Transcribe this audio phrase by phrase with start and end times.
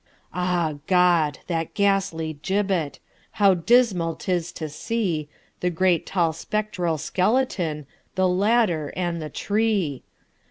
[0.33, 1.37] Ah, God!
[1.45, 2.97] that ghastly gibbet!
[3.33, 7.85] How dismal 't is to seeThe great tall spectral skeleton,
[8.15, 10.01] The ladder and the tree!